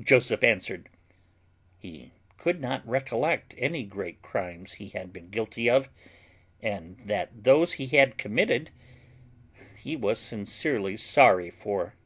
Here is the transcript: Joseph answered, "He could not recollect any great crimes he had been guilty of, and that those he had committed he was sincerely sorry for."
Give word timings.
Joseph 0.00 0.44
answered, 0.44 0.88
"He 1.80 2.12
could 2.38 2.60
not 2.60 2.86
recollect 2.86 3.56
any 3.58 3.82
great 3.82 4.22
crimes 4.22 4.74
he 4.74 4.90
had 4.90 5.12
been 5.12 5.30
guilty 5.30 5.68
of, 5.68 5.88
and 6.62 6.96
that 7.06 7.42
those 7.42 7.72
he 7.72 7.88
had 7.88 8.16
committed 8.16 8.70
he 9.76 9.96
was 9.96 10.20
sincerely 10.20 10.96
sorry 10.96 11.50
for." 11.50 11.96